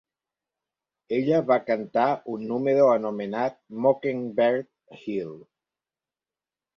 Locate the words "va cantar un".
1.49-2.47